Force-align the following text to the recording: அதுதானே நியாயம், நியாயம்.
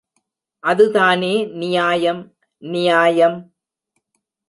அதுதானே 0.63 1.45
நியாயம், 1.45 2.33
நியாயம். 2.57 3.37